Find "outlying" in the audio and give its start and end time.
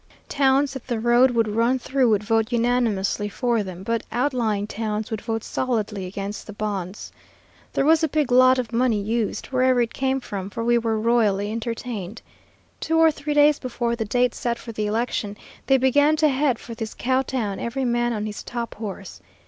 4.11-4.65